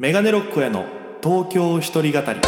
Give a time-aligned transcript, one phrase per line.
[0.00, 0.86] メガネロックへの
[1.22, 2.40] 東京一人語り。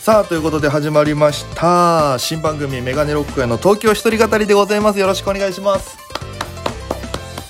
[0.00, 2.20] さあということで始まりました。
[2.20, 5.00] 新番組メガネロックへの東京一人語りでございます。
[5.00, 5.98] よろしくお願いします。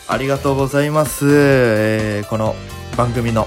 [0.08, 2.54] ありがとうございます、えーこの
[2.96, 3.46] 番組の、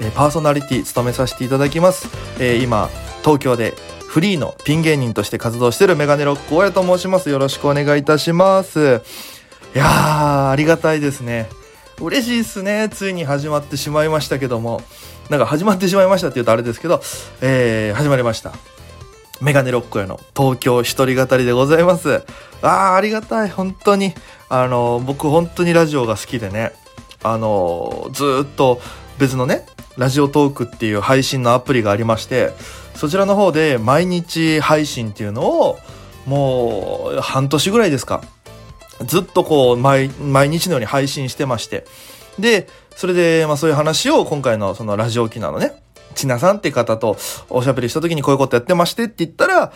[0.00, 2.08] えパーソナリティ務めさせていただきます、
[2.38, 2.88] え今
[3.22, 3.74] 東京で
[4.14, 7.30] フリーのピン芸人として活動しているメガネロック大家と申します。
[7.30, 9.02] よろしくお願いいたします。
[9.74, 11.48] いやーありがたいですね。
[12.00, 12.88] 嬉しいっすね。
[12.92, 14.82] ついに始まってしまいましたけども。
[15.30, 17.00] なんか始まってしまいましたって言うとあれですけど、
[17.40, 18.52] えー始まりました。
[19.40, 22.22] メガネロックへの東京一人語りでございます。
[22.62, 23.50] あーありがたい。
[23.50, 24.14] 本当に。
[24.48, 26.72] あの僕本当にラジオが好きでね。
[27.24, 28.80] あのずっと
[29.18, 29.66] 別のね
[29.96, 32.52] ラジオトークっていう配信のアプリがありまして
[32.94, 35.78] そちらの方で毎日配信っていうのを
[36.26, 38.22] もう半年ぐらいですか。
[39.06, 41.84] ずっとこう毎毎日のように配信してまして。
[42.38, 45.72] でそれで、まあ、そういう話を今回のそのラジオ沖縄のね
[46.14, 47.16] ちなさんって方と
[47.50, 49.72] おしゃべりした時にこういうことやってましてって言ったら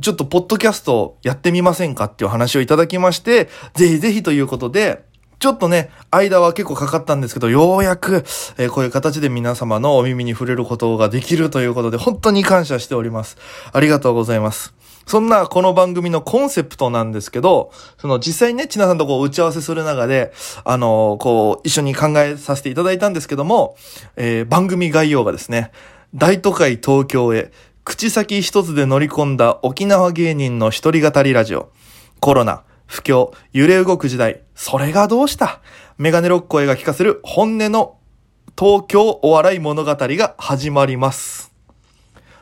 [0.00, 5.04] ちょっとポッドキャストやってみませんかっていう話をいただきましてぜひぜひということで
[5.40, 8.24] ちょっとね、間は結構かかったんですけど、ようやく、
[8.58, 13.38] えーこういう形で皆様のお耳に触れることができるということで、本当に感謝しております。
[13.72, 14.74] ありがとうございます。
[15.06, 20.30] そんなこの番組のコンセプトなんですけど、その実際にね、ちなさんとこう打ち合わせする中で、
[20.62, 23.76] あのこう、一緒に考えさせていただいたんですけども、
[24.16, 25.72] えー番組概要がですね、
[26.14, 27.50] 大都会東京へ、
[27.84, 31.70] 口先一つで乗り込んだ沖縄芸人の一人語りラジオ。
[32.20, 35.62] コロナ、不況、揺れ動く時代、それがどうした？
[35.96, 37.96] メガネロック声が聞かせる本音の
[38.58, 41.54] 東京お笑い物語が始まります。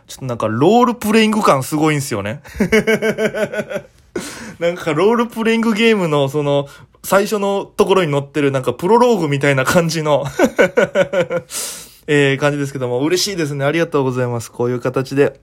[0.08, 2.42] ちょっとなんかロールプレイング感すごいんすよね。
[4.58, 6.66] なんかロールプレイングゲームのその
[7.04, 10.24] 最初のところに載ってるなんかプロローグみたいな感じの
[12.08, 13.64] え感じですけども嬉しいですね。
[13.64, 14.50] ありがとうございます。
[14.50, 15.40] こういう形で。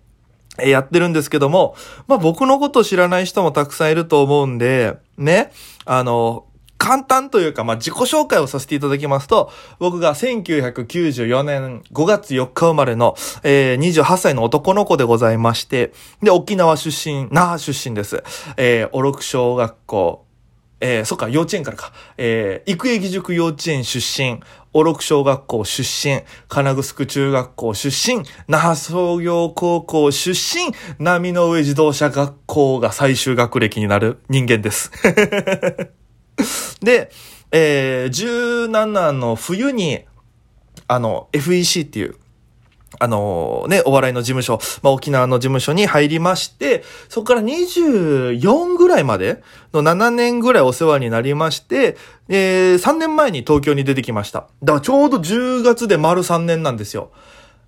[0.60, 1.76] えやってるんですけども、
[2.08, 5.54] まあ僕のこと知らない人もたくさんいると思うんで、ね、
[5.86, 6.46] あの、
[6.86, 18.24] 簡単というか、まあ自己紹介をさせていただきますと、僕が1994年5月4日生まれの、えー28歳の男の子でございまして、で、沖縄出身、那覇出身です。
[18.58, 20.26] えー、おろく小学校、
[20.80, 21.92] えー、そっか、幼稚園からか。
[22.20, 24.42] えー、育英義塾幼稚園出身、
[24.72, 34.92] おろく小学校出身、金城中学校出身、那覇創業高校出身、波の上自動車学校が最終学歴になる人間です。
[36.82, 37.12] で、
[37.52, 40.06] えー、17の冬に、
[40.88, 42.16] あの、FEC っていう、
[43.00, 49.44] あのね、お笑いの事務所、まあ、沖縄の事務所に入りまして、そこから24ぐらいまで
[49.74, 51.98] の7年ぐらいお世話になりまして、
[52.30, 54.48] えー、3年前に東京に出てきました。
[54.64, 57.12] だからちょうど10月で丸3年なんですよ。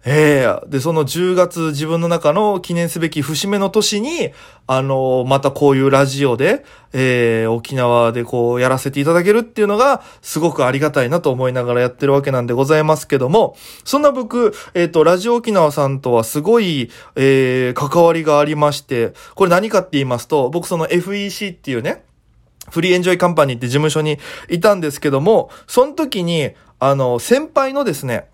[0.09, 0.69] ええ。
[0.69, 4.31] で、その10月自分の中の記念すべき節目の年に、
[4.65, 6.63] あのまたこういうラジオで、
[6.93, 22.05] えー沖縄でこうやらせていただけるっていうのが、すごくありがたいなと思いながらやってるわけなんでございますけども、そんな僕、えっ、と、ラジオ沖縄さんとはすごい、えー関わりがありまして、これ何かって言いますと、僕その FEC っていうね、
[22.69, 24.19] フリーエンジョイカンパニーって事務所に
[24.49, 28.29] いたんですけども、その時に、あの、先輩のですね、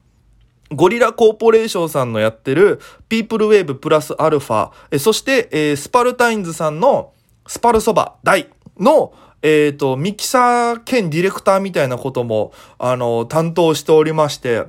[0.75, 2.79] ゴリラコーポレーションさんのやってる、
[3.09, 7.13] ピープルウェーブプラスアルファ、えそして、えースパルタインズさんの、
[7.47, 14.65] スパルそば大の、えっ、と、ミキサー兼ディレクターみたいなことも、あの、担当しておりまして、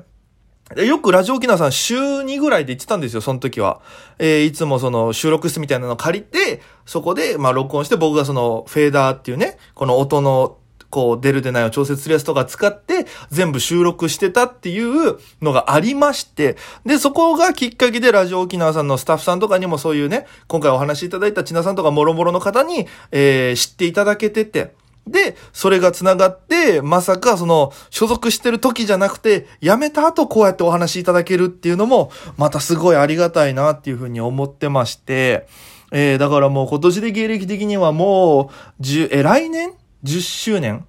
[0.76, 3.80] よくラジオ沖縄さん週2ぐらいで言ってたんですよ、その時は。
[4.18, 10.58] えーいつもその収録室みたいなの借りて、そこで、まあ録音して僕がそのフェーダーっていうね、この音の、
[10.94, 16.56] こう出る出ないを調節するやつとか使って全部収録してたっていうのがありまして、
[16.86, 24.72] で、そこがきっかけでラジオ沖縄さんのスタッフさんとかにもそういうね、今回お話しいただいた千奈さんとかもろもろの方に、えー知っていただけてて、
[25.06, 35.48] で、それが繋がって、まさかその、所属してる時じゃなくて、辞めた後こうやってお話しいただけるっていうのも、またすごいありがたいなっていうふうに思ってまして、
[35.92, 38.50] えー、だからもう今年で芸歴的にはも
[38.80, 39.74] う、10、え、来年
[40.04, 40.86] ?10 周年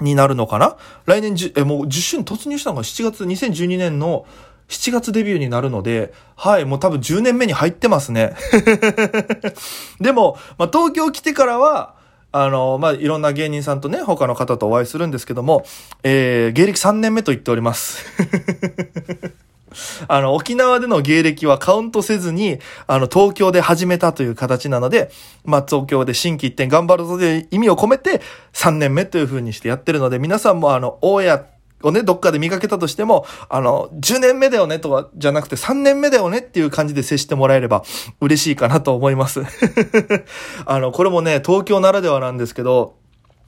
[0.00, 0.76] になるのかな？
[1.06, 4.26] 来年10、え、もう10周年突入したのが7月、2012年の
[4.68, 8.34] 7月デビューになるので、はい、もう多分10年目に入ってますね。
[10.00, 11.94] でも、まあ、東京来てからは、
[12.32, 15.64] あの、まあ、いろんな芸人さんとね、他の方とお会いするんですけども、
[16.02, 18.04] えー、芸歴3年目と言っております。
[20.08, 25.10] あの、沖縄での芸歴はカウントせずに、あの、東京で始めたという形なので、
[25.44, 28.20] まあ、東京で新規一点頑張るぞという意味を込めて、
[28.52, 31.46] 3年目という風にしてやってるので、皆さんもあの、大家
[31.82, 37.84] をね、どっかで見かけたとしても、あの、10年目だよねとは、じゃなくて3年目だよねっていう感じで接してもらえれば
[38.20, 39.42] 嬉しいかなと思います。
[40.66, 42.96] あの、これもね、東京ならではなんですけど、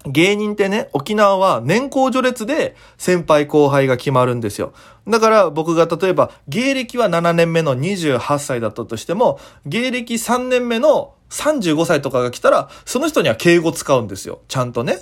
[0.07, 4.73] 芸人ってね、沖縄は年功序列で先輩後輩が決まるんですよ。
[5.09, 14.41] だから僕が例えば芸歴は7年目の28歳だったとしても、芸歴3年目の35歳とかが来たら、その人には敬語使うんですよ。
[14.49, 14.99] ちゃんとね。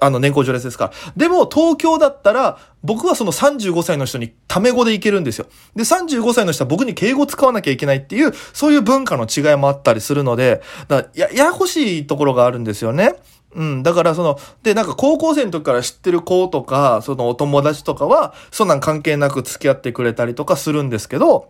[0.00, 0.92] あの、年功序列ですから。
[1.16, 5.46] でも、東京だったら、僕はその35歳の人にタメ語でいけるんですよ。
[5.74, 13.14] で、35歳の人は僕に敬語使わなきゃいけないっていう、そういう文化の違いもあったりするので、だや、ややこしいところがあるんですよね。
[13.54, 13.82] うん。
[13.82, 21.48] だからその、で、なんか高校生の時から知ってる子とか、そのお友達とかは、そんなん関係なく付き合ってくれたりとかするんですけど、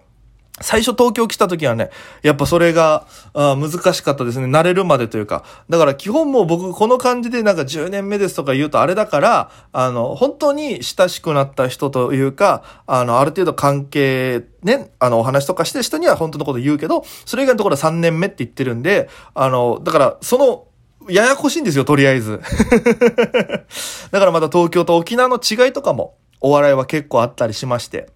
[0.62, 1.91] 最初東京来た時はね、
[2.23, 4.47] やっぱそれがあ難しかったですね。
[4.47, 5.44] 慣れるまでというか。
[5.70, 20.67] だから基本もう僕この感じでなんか10年目ですとか言うとあれだから、あの、本当に親しくなった人というか、あの、ある程度関係、ね、あの、お話とかしてる人には本当のこと言うけど、それ以外のところは3年目って言ってるんで、あの、だからその、
[21.08, 22.41] ややこしいんですよ、とりあえず。
[24.11, 28.08] だからまた東京と沖縄の違いとかも、お笑いは結構あったりしまして。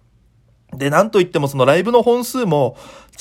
[0.73, 2.75] で、なんといってもそのライブの本数も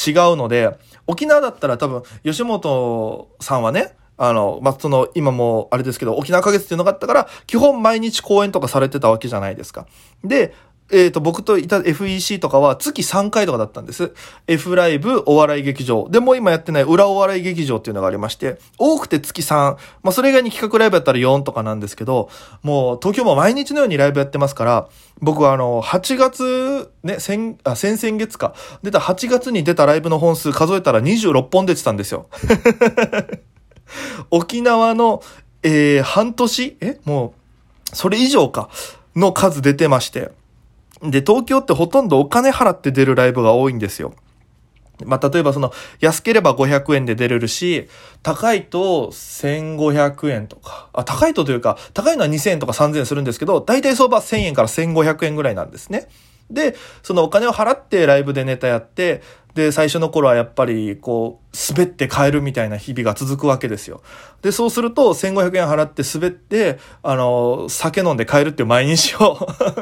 [0.06, 0.70] 違うので、
[1.06, 9.86] 沖縄だったら多分、吉本さんはね、あの、まあ、その、今もあれですけど、沖縄花月っていうのがあったから、基本毎日公演とかされてたわけじゃないですか。
[10.22, 10.54] で、
[10.90, 14.12] えっ、ー、と、僕といた FEC とかは月3回とかだったんです。
[14.46, 16.08] F ライブお笑い劇場。
[16.10, 19.54] でも今やってない裏お笑い劇場っていうのがありまして、多くて月3。
[19.54, 22.28] まあ、それ以外に企画ライブやったら4とかなんですけど、
[22.62, 24.88] もう東京も毎日のようにライブやってますから、
[25.20, 28.54] 僕はあの、8月、ね、先、あ、先々月か。
[28.82, 32.26] 出た8月に出たライブの本数数えたら26本出てたんですよ。
[34.30, 35.22] 沖縄の、
[35.62, 36.76] えー、半年？
[36.82, 37.00] え？
[37.04, 37.32] も
[37.92, 38.68] う、それ以上か。
[39.16, 40.32] の数出てまして。
[41.10, 44.14] で、東京ってほとんどお金払って出るライブが多いんですよ。
[45.04, 47.88] まあ、例えばその、安ければ500円で出れるし、
[48.22, 56.08] 高いと1500円とか、あ、高いとというか、高いのは2000円とか3000円するんですけど、大体相場1000円から1500円ぐらいなんですね。
[56.50, 59.22] で、そのお金を払ってライブでネタやって、
[59.54, 64.02] で、最初の頃はやっぱり、こう、滑って帰るみたいな日々が続くわけですよ。
[64.42, 69.36] で、そうすると、1500円払って滑って、あの、酒飲んで帰るっていう毎日を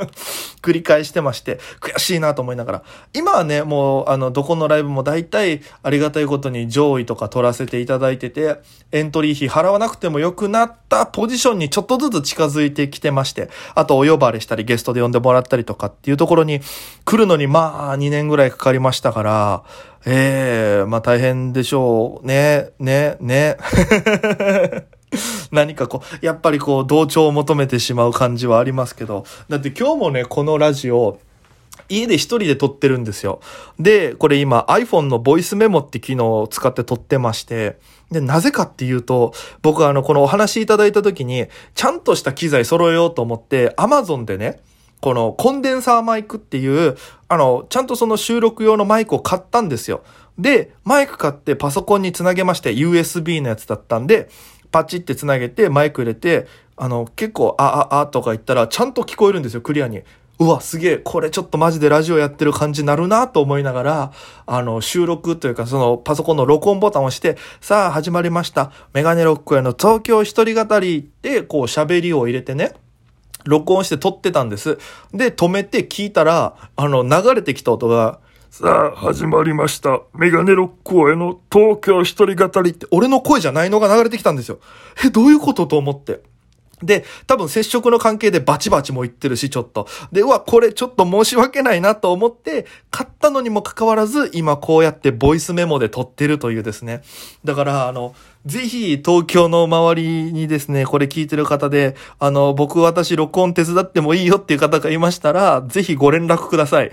[0.63, 2.83] 繰り返してまして、悔しいなと思いながら。
[3.13, 8.59] 今はね、もう、あの、どこのライブも大体、ありがたいことに上位とか取らせていただいてて、
[8.93, 16.61] エントリー費払わなくても良くなったポジションにちょっとずつ近づいてきてまして、あとお呼ばれしたり、ゲストで呼んでもらったりとかっていうところに
[17.05, 19.63] 来るのに、まあ、2年ぐらいかかりましたから、
[20.05, 22.27] ええー、まあ大変でしょう。
[22.27, 23.57] ね、ね、ね。
[25.53, 29.25] 何かこう、やっぱりこう、同調を求めてしまう感じはありますけど。
[29.49, 31.19] だって今日もね、このラジオ、
[31.89, 33.41] 家で一人で撮ってるんですよ。
[33.79, 37.79] で、これ今 iPhone のボイスメモって機能を使って撮ってまして、
[38.11, 39.33] で、なぜかっていうと、
[39.63, 44.61] 僕はあの、このお話いただいた時に、ちゃんとした機材揃えようと思って、Amazon でね、
[45.03, 46.97] このコンデンサーマイクっていう、
[47.29, 50.05] あの、ちゃんとその収録用のマイクを買ったんですよ。
[50.39, 54.29] で、マイク買ってパソコンにつなげまして、USB のやつだったんで、
[54.71, 60.03] パチってつなげてマイク入れて、あの、結構、あ、あ、あとか言ったら、ちゃんと聞こえるんですよ、クリアに。
[60.39, 64.13] うわ、すげえ、これちょっとマジでラジオやってる感じになるなと思いながら、
[64.47, 68.71] あの、収録というか、そのパソコンの録音ボタンを押して、さあ始まりました。
[68.93, 72.75] メガネロックへの東京一人語りで、こう喋りを入れてね、
[73.45, 74.79] 録音して撮ってたんです。
[75.13, 78.21] で、止めて聞いたら、あの、流れてきた音が、
[78.51, 80.03] さあ、始まりました。
[80.13, 84.59] メガネロックへの東京一人語りって、俺の声じゃないのが流れてきたんですよ。
[85.05, 86.21] え、どういうことと思って。
[86.83, 89.87] で、多分接触の関係でバチバチも言ってるし、ちょっと。
[90.11, 97.03] で、うわ、これちょっと申し訳ないなと思って、買ったのにもかかわらず、今こうやってボイスメモで撮ってるというですね。
[97.45, 106.91] だから、あの、ぜひ東京の周りにですね、これ聞いてる方で、あの、僕私録音手伝ってもいいよっていう方がいましたら、ぜひご連絡ください。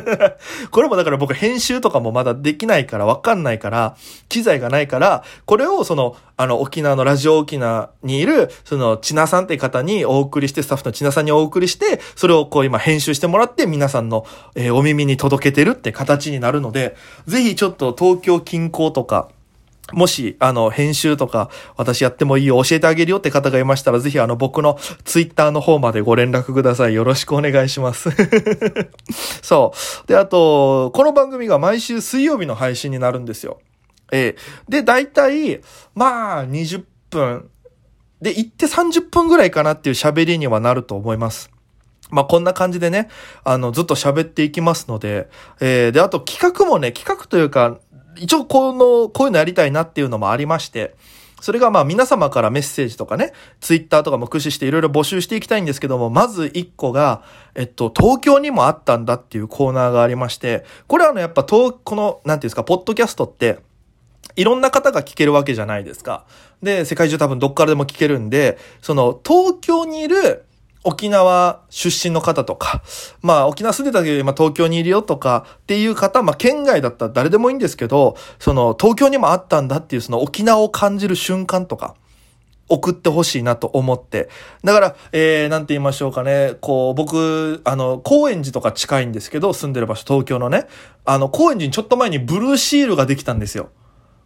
[0.70, 3.94] これもだから僕編集とかもまだできないからわかんないから、
[4.30, 16.96] 機材がないから、これをその、あの、沖縄のラジオ沖縄にいる、その、ちなさんっていう方にお送りして、スタッフのちなさんにお送りして、それをこう今編集してもらって皆さんの、えー、お耳に届けてるって形になるので、
[17.26, 19.28] ぜひちょっと東京近郊とか、
[19.92, 26.94] もし、あの、編集とか、私やってもいいよ、教えてあげるよって方がいましたら、ぜひ、あの、僕のツイッターの方までご連絡ください。
[26.94, 28.10] よろしくお願いします。
[29.42, 29.72] そ
[30.04, 30.08] う。
[30.08, 33.60] で、あと、この番組が毎週水曜日の配信になるんですよ。
[34.12, 35.60] えー、で、大体、
[35.94, 37.48] まあ、20分。
[38.20, 41.50] で、行って30分ぐらいかなっていう喋りにはなると思います。
[42.10, 43.08] まあ、こんな感じでね、
[43.44, 45.28] あの、ずっと喋っていきますので、
[45.60, 47.78] えー、で、あと企画もね、企画というか、
[48.16, 50.94] 一応この、こういうのやりたいなっていうのもありまして、
[51.40, 57.22] それがまあ皆様からメッセージとかね、ツイッターとかも駆使していろいろ募集していきたいんですけども、まず一個が、
[57.54, 63.58] えっと、東京にもあったんだっていうコーナーがありまして、これはあのやっぱ東、この、なんていうんですか、ポッドキャストって、
[64.36, 66.24] いろんな方が聞けるわけじゃないですか。
[66.62, 70.44] で、世界中多分どっからでも聞けるんで、その、東京にいる、
[70.82, 72.82] 沖縄出身の方とか、
[73.22, 81.94] まあ沖縄住んでたけど今東京にいるよとかっていう方、まあ県外だったら誰でもいいんですけど、その東京にもあったんだっていうその沖縄を感じる瞬間とか、
[82.70, 84.28] 送ってほしいなと思って。
[84.64, 86.54] だから、えー、なんて言いましょうかね。
[86.60, 90.66] こう、僕、あの、高円寺とか近いんですけど、住んでる場所、東京のね。
[91.04, 93.70] あの、高円寺にちょっと前にブルーシールができたんですよ。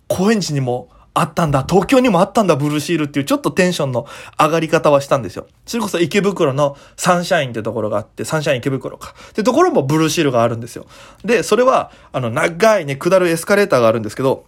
[0.09, 4.07] 高円寺にもあったんだ、東京にもあったんだ、ブルーシールっていうちょっとテンションの
[4.39, 5.47] 上がり方はしたんですよ。
[5.65, 9.15] それこそ池袋のサンシャインってところがあって、サンシャイン池袋か。
[9.31, 10.87] ってところもブルーシールがあるんですよ。
[11.25, 14.45] で、それは、あの、長いね、下るエスカレーターがあるんですけど、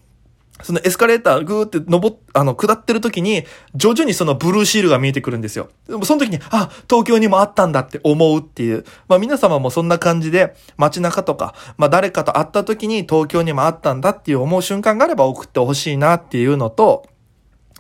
[0.63, 3.45] そのエスカレーターぐーって登っ、あの、下ってる時に、
[3.75, 5.69] 徐々にそのブルーシールが見えてくるんですよ。
[5.87, 8.85] でもその時に、あ、東京にもあったんだって思うっていう。
[9.07, 17.07] まあ皆様もそんな感じで、街中とか、まあ誰かと会った時に東京にもあったんだっていう思う瞬間があれば送ってほしいなっていうのと、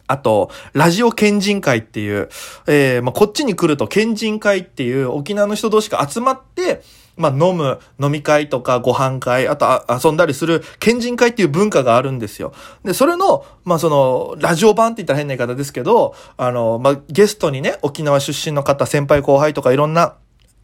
[0.06, 2.28] あと、ラジオ県人会っていう、
[2.66, 6.83] えー、まあこっちに来ると県人会っていう沖縄の人同士が集まって、
[7.16, 12.52] まあ、飲む、飲み会とかご飯会、あと遊んだりする、県人会っていう文化があるんですよ。
[12.85, 20.14] で、それの、まあ、その、ラジオ版って言ったら変な言い方ですけど、あの、まあ、ゲストにね、沖縄出身の方、先輩後輩とかいろんな、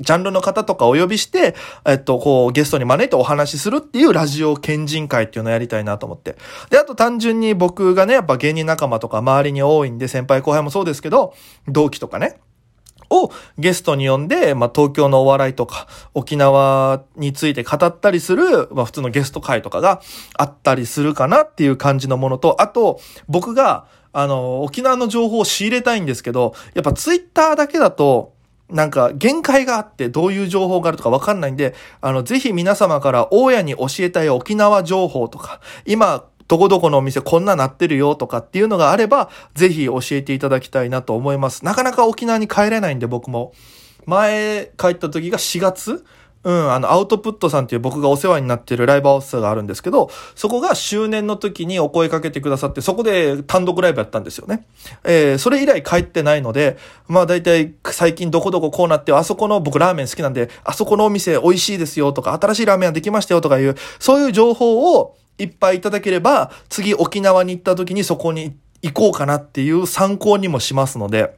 [0.01, 1.55] ジャンルの方とかお呼びして、
[1.87, 6.37] えっと、こう、ゲストに招いてお話しするっていうラジオ県人会っていうのをやりたいなと思って。
[6.71, 11.35] で、あと単純に僕がね、やっぱ芸人仲間とか周りに多いんで、先輩後輩もそうですけど、
[11.69, 12.41] 同期とかね、
[13.13, 20.01] をゲストに呼んで、まあ、東京のお笑いとか、沖縄について語ったりする、まあ、普通のゲスト会とかが
[20.37, 28.33] あったりするかなっていう感じのものと、あと、僕が、あの、沖縄の情報を仕入れたいんですけど、やっぱツイッターだけだと、
[28.73, 41.65] なんか限界があってどういう情報があるとかわかんないんで、あの、ぜひ皆様から大家に教えたい沖縄情報とか、今どこどこのお店こんななってるよとかっていうのがあれば、ぜひ教えていただきたいなと思います。
[41.65, 43.55] なかなか沖縄に帰れないんで僕も。
[44.05, 46.05] 前帰った時が4月
[46.45, 54.67] うん、あの、アウトプットさんっていう僕がお世話になってるライブハウスがあるんですけど、そこが周年の時にお声かけてくださって、そこで単独ライブやったんですよね。
[55.05, 56.77] えー、それ以来帰ってないので、
[57.09, 71.37] まあ大体最近どこどここうなって、あそこの僕ラーメン好きなんで、あそこのお店美味しいですよとか、新しいラーメンができましたよとかいう、そういう情報をいっぱいいただければ、次沖縄に行った時にそこに行こうかなっていう参考にもしますので、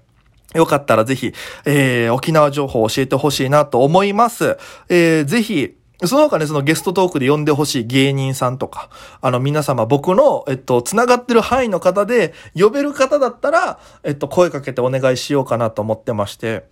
[0.54, 1.32] よかったらぜひ、
[1.64, 4.56] えー、沖縄情報を教えてほしいなと思います。
[4.88, 16.64] えー、ぜひ、その他ね、そのゲストトークで呼んでほしい芸人さんとか、あの皆様僕の、えっと、繋がってる範囲の方で、呼べる方だったら、えっと、声かけてお願いしようかなと思ってまして、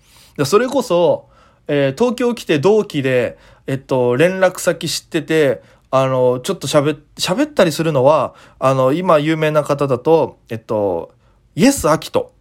[0.45, 1.29] それこそ、
[1.69, 5.63] えー、東京来て同期で、えっと、連絡先知ってて、
[5.95, 11.13] あの、ちょっと喋、喋ったりするのは、あの、今有名な方だと、えっと、
[11.55, 12.33] イエス・アキト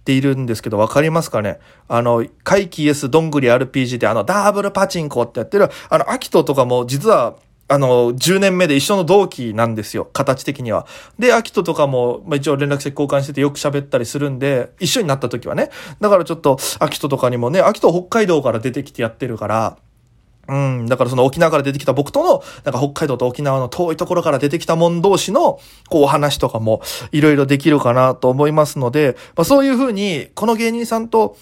[0.00, 1.60] っているんですけど、わかりますかね？
[1.86, 7.36] あの、怪奇イエス・どんぐり RPG であの、ダーブルパチンコってやってる、あの、アキトとかも実は、
[7.68, 10.08] あの、10年目で一緒の同期なんですよ。
[10.12, 10.84] 形的には。
[11.16, 15.70] で、アキトとかも、まあ、一応連絡先交換しててよく喋ったりするんで、一緒になった時はね。
[16.00, 19.78] だからちょっと、アキトとかにもね、アキト北海道から出てきてやってるから、
[20.48, 20.86] うん。
[20.86, 26.80] だからその沖縄から出てきた僕との、なんか北海道と沖縄の遠いところから出てきた者同士の、こうお話とかも
[27.12, 31.36] いろいろできるかなと思いますので、まあそういうふうに、この芸人さんと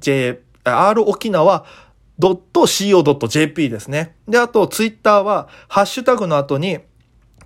[0.00, 1.64] .j r 沖縄
[2.20, 4.14] .co.jp ですね。
[4.28, 6.80] で、あと、ツイッターは、ハッシュタグの後に、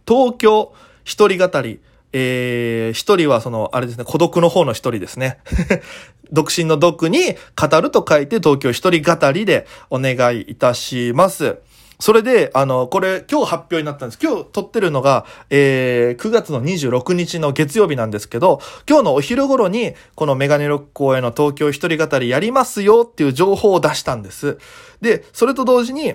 [0.07, 0.73] 東京
[1.05, 1.81] 一人語り、
[2.13, 5.39] えー、一人はその、あれですね、孤独の方の一人ですね。
[6.33, 11.57] 独身の独に語ると書いて東京一人語りでお願いいたします。
[12.01, 14.19] それで、あの、これ、今日発表になったんです。
[14.23, 24.59] 今日撮ってるのが、えー、9月の26日の月曜日なんですけど、今日のお昼頃に、このメガネロック公演の東京一人語りやりますよっていう情報を出したんです。
[25.01, 26.15] で、それと同時に、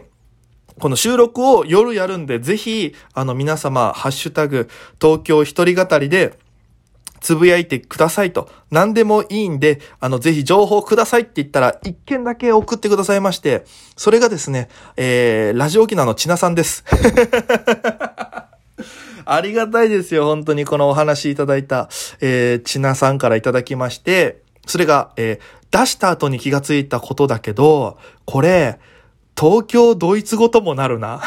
[0.79, 4.69] この収録を夜やるんで、ぜひ、あの皆様、ハッシュタグ、
[5.01, 6.33] 東京一人語りで、
[7.23, 8.49] つぶやいてくださいと。
[8.69, 13.63] 何でもいいんで、あの、ぜひ情報くださいって言ったら、一件だけ送ってくださいまして、
[13.95, 16.83] それがですね、えー、ラジオ沖縄のちなさんです。
[19.25, 21.87] ありがたいですよ、本当にこのお話いただいた、
[22.19, 28.79] えー、ちなさんからいただきまして、それが、えー、出した後に気がついたことだけど、これ、
[29.39, 31.21] 東京ドイツ語ともなるな。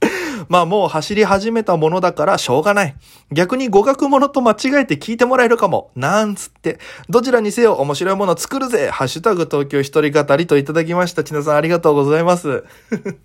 [0.48, 2.94] まあもう走り始めたものだからしょうがない。
[3.32, 5.90] 逆に語学ものと間違えて聞いてもらえるかも。
[5.96, 6.78] なんつって。
[7.08, 11.24] どちらにせよ面白いもの作るぜハッシュタグ東京一人語りといただきました。
[11.24, 12.64] ちなさんありがとうございます。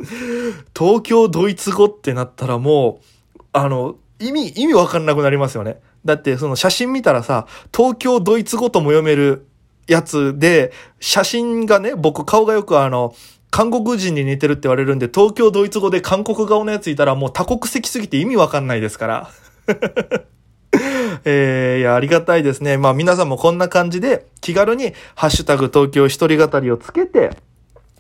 [0.77, 3.00] 東京ドイツ語ってなったらも
[3.38, 5.80] う、あの、意味、意味わかんなくなりますよね。
[6.06, 9.48] だってその写真見たらさ、東京ドイツ語とも読める
[9.88, 13.13] やつで、写真がね、僕顔がよくあの、
[13.54, 19.30] 韓国人に似てるって言われるんで、東京ドイツ語で韓国顔のやついたらもう多国籍すぎて意味わかんないですから。
[21.24, 22.78] えー、いや、ありがたいですね。
[22.78, 27.30] まあ皆さんもこんな感じで気軽にハッシュタグ東京一人語りをつけて、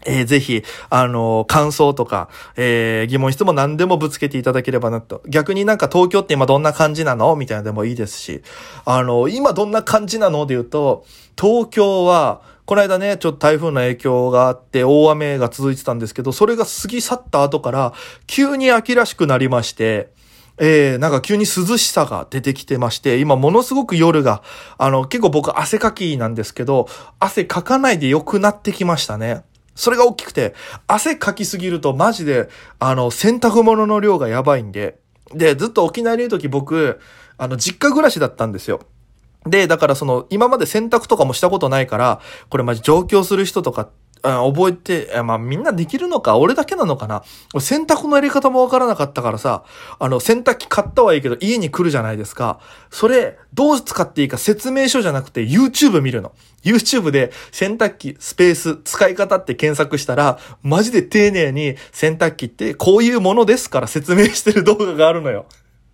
[0.07, 5.21] えー、ぜひ、あのー、感想とか、えー、疑問質問何でもぶつけていただければなと。
[5.27, 7.35] 逆になんか東京って今どんな感じなの？
[7.35, 8.41] みたいなでもいいですし、
[8.85, 10.47] あのー、今どんな感じなの？
[10.47, 11.05] で言うと、
[11.39, 17.93] 東京は、この間ね、ちょっと台風の影響があって大雨が続いてたんですけど、それが過ぎ去った後から、
[18.25, 20.11] 急に秋らしくなりまして、
[20.59, 24.43] えー、なんか急に涼しさが出てきてまして、今ものすごく夜が、
[24.77, 26.87] あの、結構僕汗かきなんですけど、
[27.19, 29.43] 汗かかないで良くなってきましたね。
[29.75, 30.53] それが大きくて、
[30.87, 32.49] 汗かきすぎるとマジで、
[32.79, 34.99] あの、洗濯物の量がやばいんで、
[35.33, 36.99] で、ずっと沖縄にいる時僕、
[37.37, 38.81] あの、実家暮らしだったんですよ。
[39.45, 43.89] で、だからその、今まで洗濯とかもしたことないから、これマジ上京する人とか、
[44.23, 47.23] 覚えて、まあみんなできるのか、俺だけなのかな。
[47.59, 49.65] 洗濯のやり方もわからなかったからさ、
[49.99, 52.59] あの、洗濯機買ったはいいけど、家に来るじゃないですか。
[52.89, 56.31] それ、どう使っていいか説明書じゃなくて YouTube 見るの。
[56.63, 65.45] YouTube で洗濯機、スペース、使い方って検索したら、マジで丁寧に洗濯機ってこういうものですから説明してる動画があるのよ。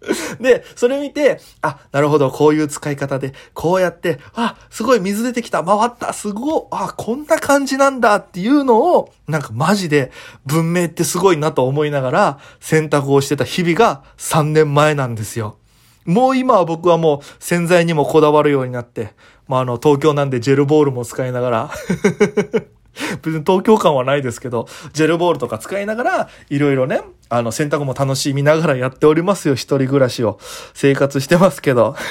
[0.39, 10.11] で、それ見て、あ、なるほど、こういう使い方で、こうやって、あ、すごい水出てきた、回った、すごい、あ、こんな感じなんだっていうのを、なんかマジで
[10.45, 15.57] 文明ってすごいなと思いながら選択をしてた日々が3年前なんですよ。
[16.05, 19.13] もう今は僕はもう洗剤にもこだわるようになって、
[19.47, 21.71] まあ、あの、東京なんでジェルボールも使いながら
[23.23, 30.39] 別に東京感はないですけど、ジェルボールとか使いながら、いろいろね、あの、洗濯も楽しみながらやっておりますよ、一人暮らしを。
[30.73, 31.95] 生活してますけど。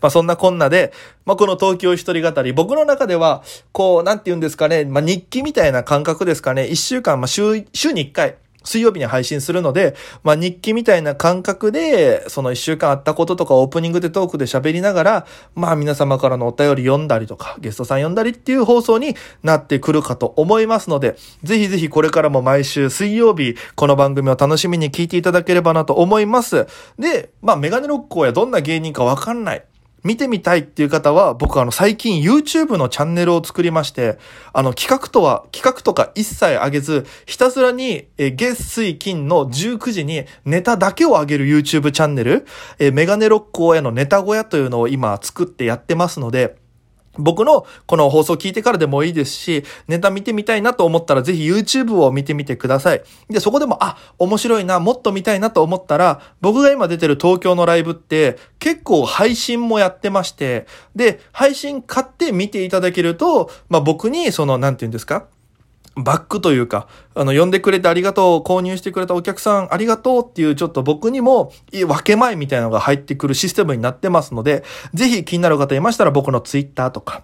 [0.00, 0.92] まあそんなこんなで、
[1.24, 8.36] まあこの東京一人語り、僕の中では、こう、なんて言うんですかね、まあ日記みたいな感覚ですかね、一週間、まあ週、週に一回、
[8.68, 26.66] 水曜日に配信するので、まあ日記みたいな感覚で、その一週間あったこととかオープニングでトークで喋りながら、まあ皆様からのお便り読んだりとか、ゲストさん読んだりっていう放送になってくるかと思いますので、ぜひぜひこれからも毎週水曜日、この番組を楽しみに聞いていただければなと思います。
[26.98, 29.64] で、まあメガネロックやどんな芸人かわかんない。
[30.04, 34.18] 見てみたいっていう方は、僕あの最近 YouTube のチャンネルを作りまして、
[34.52, 42.46] あの企画とは、企画とか一切上げず、ひたすらに、え月水金の19時にネタだけを上げる YouTube チャンネル、
[42.78, 46.56] えメガネ六甲へのネタ小屋というのを今作ってやってますので、
[47.16, 53.02] 僕のこの放送聞いてからでもいいですし、ネタ見てみたいなと思ったらぜひ YouTube を見てみてください。
[53.28, 65.26] で、そこでも、あ、面白いな、もっと見たいなと思ったら、僕が今出てる東京のライブって結構配信もやってまして、で、配信買って見ていただけると、まあ僕にその、なんて言うんですか
[66.02, 77.22] バックというか、あの、呼んでくれてありがとう、購入してくれたお客さんありがとうっていうちょっと僕にも分け前みたいなのが入ってくるシステムになってますので、ぜひ気になる方いましたら僕のツイッターとか、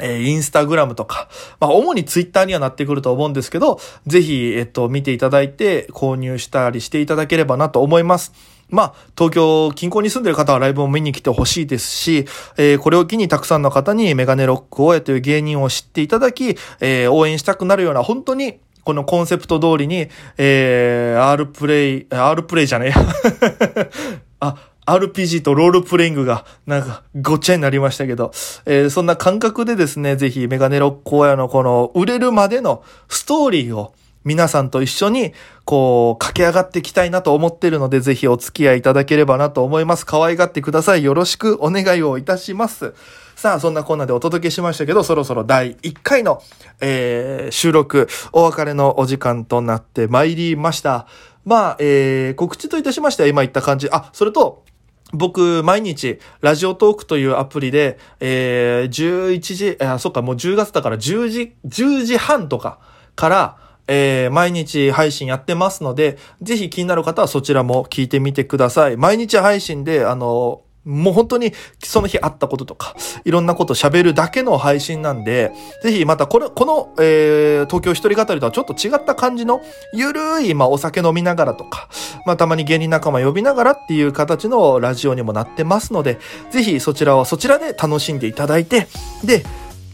[0.00, 1.28] えー、インスタグラムとか、
[1.60, 8.32] まあ、主にツイッターにはなってくると思うんですけど、ぜひ、えっと、見ていただいて、購入したりしていただければなと思います。
[8.70, 12.26] まあ、東京近郊に住んでる方はライブを見に来てほしいですし、
[12.56, 23.90] えー、これを機にたくさんの方にメガネロック大家という芸人を知っていただき、えー、応援したくなるような、本当に、このコンセプト通りに、えー、R プレイ、R プレイじゃねえ。
[24.40, 28.30] あ、RPG とロールプレイングがなんかごっちゃになりましたけど、
[28.64, 33.92] えー、そんな感覚でですね、ぜひメガネロック荒野のこの売れるまでのストーリーを
[34.24, 35.32] 皆さんと一緒に、
[35.64, 40.04] こう、駆け上がっていきたいなと思ってるので、ぜひお付き合いいただければなと思います。
[40.04, 41.04] 可愛がってください。
[41.04, 42.94] よろしくお願いをいたします。
[43.36, 46.42] さあ、そんなこんなでお届けしましたけど、そろそろ第1回の、
[46.80, 51.06] えー、収録、お別れのお時間となってまいりました。
[51.44, 54.64] まあ、えー、告知といたしましては今言った感じ、あ、それと、
[55.12, 62.78] 僕、毎日、ラジオトークというアプリで、えー、11時、あ、そっか、もう10月だから10時、10時半とか
[63.14, 68.96] から、えー、毎日配信やってますので、ぜひ気になる方はそちらも聞いてみてください。
[68.96, 71.52] 毎日配信で、あの、もう本当に
[71.84, 79.60] その日あったこととか、いろんなこと喋るだけの配信なんで、ぜひまたこれ、この、えー、東京一人語りとはちょっと違った感じの、
[79.92, 81.88] ゆるい、まあお酒飲みながらとか、
[82.24, 86.18] まあたまに芸人仲間呼びながらっていう形のラジオにもなってますので、
[86.50, 88.86] ぜひそちらはそちらで楽しんでいただいて、
[89.24, 89.44] で、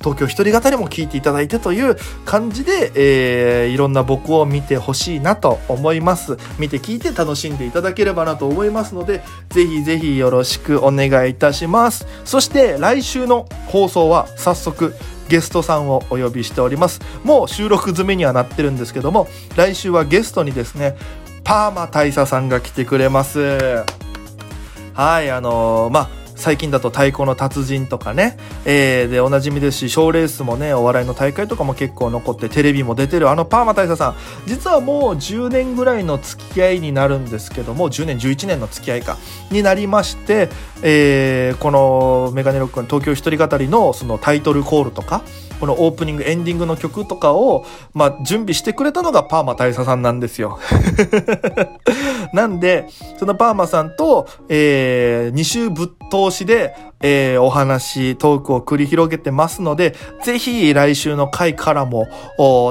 [0.04, 6.36] 東京一人語りも聞いていただいてという感じで、えー、いろんな僕を見てほしいなと思います。
[6.58, 12.06] 見て聞いて楽しんでいただければなと思いますので、ぜひぜひよろしくお願いいたします。
[12.26, 14.94] そして来週の放送は早速、
[15.30, 17.00] ゲストさんをお呼びしております。
[17.22, 20.96] もう収録済みにはなってるんですけども、来週はゲストにですね、
[21.44, 23.84] パーマ大佐さんが来てくれます。
[24.92, 39.16] はい、あのー、まあ、最近だと太鼓の達人とかね、えー、で、おなじみですし、賞レースもね、お笑いの大会とかも結構残って、テレビも出てる、あのパーマ大佐さん、実はもう10年ぐらいの付き合いになるんですけども、10年、11年の付き合いか、
[39.50, 40.50] になりまして、
[40.82, 45.22] えー、このメガネロックの東京一人語りのそのタイトルコールとか、
[45.60, 50.58] このオープニング、エンディングの曲とかを、まあ、準備してくれたのがパーマ大佐さんなんですよ。
[52.34, 52.86] なんで、
[53.18, 62.06] そのパーマさんと、えー、2週ぶっ通しで、えー、お話、トークを繰り広げてますので、ぜひ来週の回からも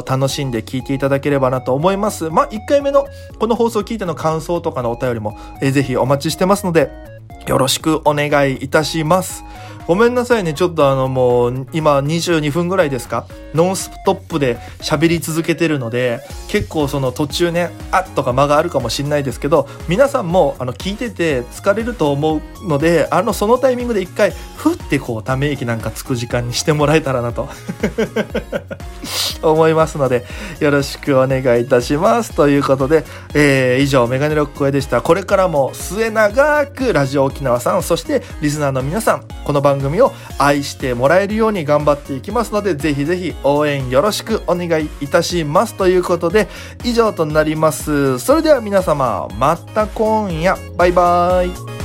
[0.06, 2.30] 楽しんで聞いていただければなと思います。
[2.30, 3.08] まあ、1回目の
[3.40, 6.92] この放送を聞いての感想とかのお便りも、えー、ぜひお待ちしてますので、
[7.48, 9.44] よろしくお願いいたします。
[9.88, 10.54] ごめんなさいね。
[10.54, 13.26] ちょっとあのもう今22分ぐらいですか？
[13.54, 27.48] ノンストップで喋り続けてるので結構その途中ね、あっとか間があるかもしんないですけど皆さんもあの聞いてて疲れると思うのであのそのタイミングで一回ふってこうため息なんかつく時間にしてもらえたらなと
[29.44, 30.26] 思いますので
[30.60, 32.34] よろしくお願いいたします。
[32.34, 35.02] ということで、えー、以上メガネロックへでした。
[35.02, 45.74] これからも末永くラジオ沖縄さんそしてリスナーの皆さんこの番番組を愛してもらえるように頑張っていきますので、ぜひぜひ応援よろしくお願いいたします。
[45.74, 46.48] ということで、
[46.84, 48.20] 以上となります。
[48.20, 51.83] それでは皆様、また今夜、バイバイ。